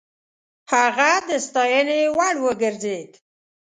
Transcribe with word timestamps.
هغه 0.71 1.11
د 1.27 1.29
ستاينې 1.47 1.99
وړ 2.17 2.35
وګرځېد. 2.45 3.11